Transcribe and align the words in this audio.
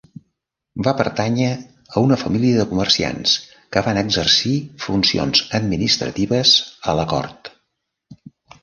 Va 0.85 0.93
pertànyer 1.01 1.49
a 1.99 2.03
una 2.05 2.17
família 2.21 2.57
de 2.61 2.65
comerciants 2.73 3.35
que 3.77 3.85
van 3.89 4.01
exercir 4.05 4.57
funcions 4.87 5.45
administratives 5.63 6.57
a 6.95 6.99
la 7.03 7.09
cort. 7.17 7.57